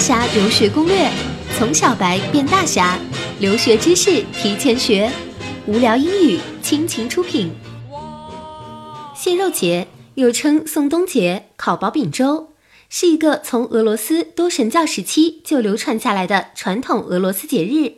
[0.00, 1.10] 侠留学攻略，
[1.58, 2.98] 从小白变大侠，
[3.38, 5.12] 留学知识提前学。
[5.66, 7.52] 无聊英语倾情出品。
[9.14, 12.54] 蟹肉节又称宋冬节、烤薄饼粥，
[12.88, 17.96] 是一个从俄罗斯多神教时期就流传下来的传统俄罗斯节日。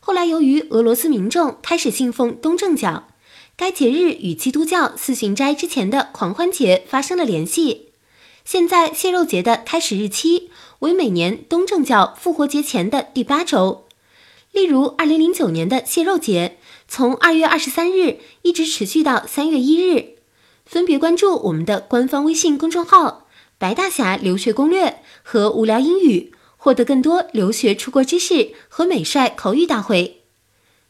[0.00, 3.08] 后来由于俄罗斯民众开始信奉东正教，
[3.54, 7.90] 该节日与基督教四旬斋之前的狂欢节发生了联系。
[8.44, 10.50] 现在蟹肉节的开始日期
[10.80, 13.86] 为每年东正教复活节前的第八周。
[14.52, 20.16] 例如，二零零九年的蟹肉节从二月二十三日一直持续到三月一日。
[20.66, 23.26] 分别关注我们的官方微信公众号
[23.58, 30.20] “白大侠留学攻略”和“无聊英语”，获得更多留学出国知识和美帅口语大会。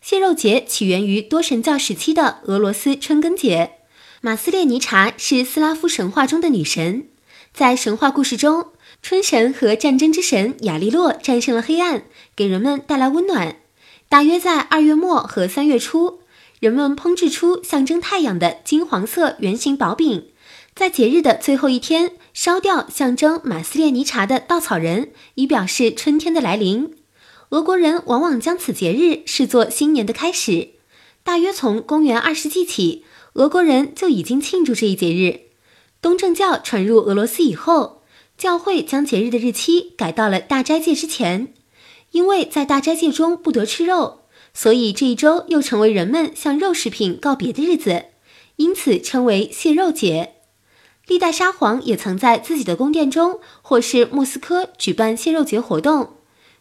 [0.00, 3.72] 蟹肉节起源于多神教时期的俄罗斯春耕节。
[4.22, 7.08] 马斯列尼察是斯拉夫神话中的女神。
[7.52, 8.68] 在神话故事中，
[9.02, 13.56] 春神和战争之神亚利洛战胜了黑暗，给人们带来温暖。
[14.08, 16.20] 大约在二月末和三月初，
[16.58, 20.28] 人们烹制出象征太阳的金黄色圆形薄饼，
[20.74, 26.96] 在节日的最后一天烧掉象征马斯列尼察的稻草人，以表示春天的来临。
[27.50, 30.70] 俄国人往往将此节日视作新年的开始。
[31.22, 35.49] 大约从公元二世纪起，俄国人就已经庆祝这一节日。
[36.02, 38.02] 东正教传入俄罗斯以后，
[38.38, 41.52] 教会将节日的日期改到了大斋戒之前。
[42.12, 44.22] 因为在大斋戒中不得吃肉，
[44.54, 48.06] 所以这一周又成为人们向肉食品告别的日子，
[48.56, 50.36] 因此称为蟹肉节。
[51.06, 56.14] 历代沙皇也曾在自己的宫殿中或是莫斯科举办蟹肉节活动。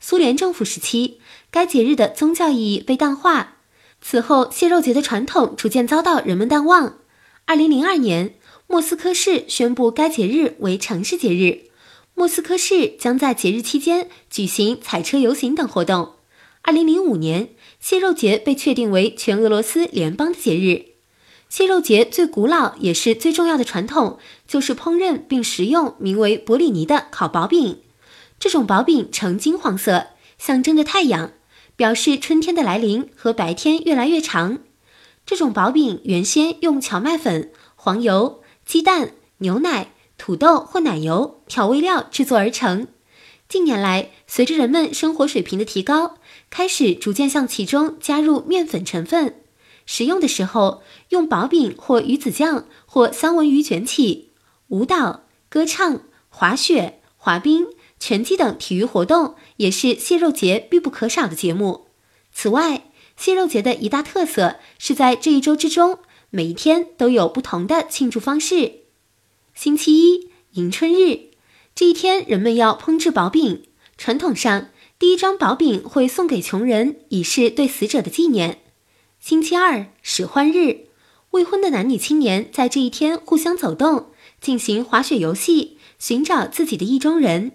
[0.00, 1.20] 苏联政府时期，
[1.50, 3.58] 该节日的宗教意义被淡化，
[4.00, 6.98] 此后蟹肉节的传统逐渐遭到人们淡忘。
[7.44, 8.34] 二零零二年。
[8.68, 11.70] 莫斯科市宣布该节日为城市节日，
[12.14, 16.14] 莫斯科市将在节日期间举行彩车游行等活动。
[16.62, 20.96] 二零零五年，蟹肉节被确定为全俄罗斯联邦的节日。
[21.48, 24.18] 蟹肉节最古老也是最重要的传统，
[24.48, 27.78] 就是烹饪并食用名为博里尼的烤薄饼。
[28.40, 31.30] 这种薄饼呈金黄色，象征着太阳，
[31.76, 34.58] 表示春天的来临和白天越来越长。
[35.24, 38.42] 这种薄饼原先用荞麦粉、黄油。
[38.66, 42.88] 鸡蛋、牛奶、土豆或奶油调味料制作而成。
[43.48, 46.16] 近年来，随着人们生活水平的提高，
[46.50, 49.36] 开始逐渐向其中加入面粉成分。
[49.86, 54.32] 食用的时候，用薄饼或鱼子酱或三文鱼卷起。
[54.66, 57.68] 舞蹈、歌唱、滑雪、滑冰、
[58.00, 61.86] 拳击等体育活动也是蟹肉节必不可少的节目。
[62.32, 66.00] 此外，蟹肉节的一大特色是在这一周之中。
[66.30, 68.80] 每一天都有不同的庆祝方式。
[69.54, 71.30] 星期一，迎春日，
[71.74, 73.64] 这一天人们要烹制薄饼。
[73.96, 78.60] 传统上，第一张薄饼会送给穷人，以示对死者的纪念。
[79.18, 80.88] 星期二，使唤日，
[81.30, 84.10] 未婚的男女青年在这一天互相走动，
[84.40, 87.52] 进行滑雪游戏，寻找自己的意中人。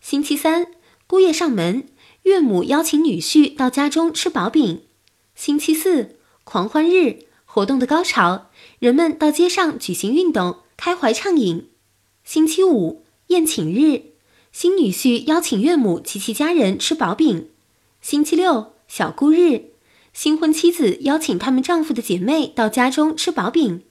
[0.00, 0.68] 星期三，
[1.06, 1.86] 姑爷上门，
[2.22, 4.84] 岳母邀请女婿到家中吃薄饼。
[5.34, 7.26] 星期四，狂欢日。
[7.54, 8.50] 活动的高潮，
[8.80, 11.68] 人们到街上举行运动，开怀畅饮。
[12.24, 14.06] 星期五宴请日，
[14.50, 17.50] 新女婿邀请岳母及其家人吃薄饼。
[18.00, 19.66] 星期六小姑日，
[20.12, 23.84] 新婚妻子邀请他们丈夫的姐妹到家中吃薄饼。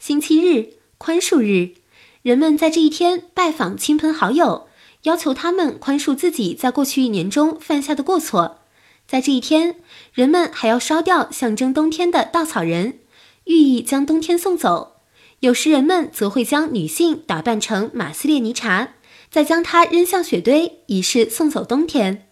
[0.00, 1.74] 星期日宽恕日，
[2.22, 4.66] 人们在这一天拜访亲朋好友，
[5.04, 8.58] 要求他们宽恕自己在过去一年中犯下的过错。
[9.06, 9.76] 在这一天，
[10.12, 12.98] 人们还要烧掉象征冬天的稻草人。
[13.44, 14.96] 寓意将冬天送走，
[15.40, 18.94] 有时人们则会将女性打扮成马斯列尼察，
[19.30, 22.26] 再将她扔向雪堆，以示送走冬天。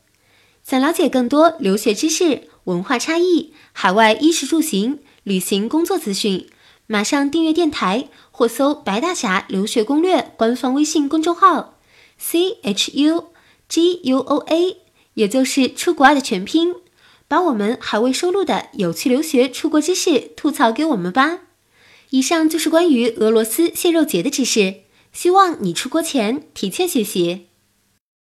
[0.65, 6.49] 想了解更多留学知识、文化差异、海外衣食住行、旅行工作资讯，
[6.87, 11.79] 马上订阅电台或搜“白大侠留学攻略”官方微信公众号
[12.17, 13.33] ，C H U
[13.69, 14.77] G U O A，
[15.15, 16.75] 也就是出国爱的全拼。
[17.33, 21.39] 把我们还未收录的有趣留学出国知识吐槽给我们吧。
[22.11, 24.81] 以上就是关于俄罗斯蟹肉节的知识，
[25.15, 27.47] 希望你出国前提前学习。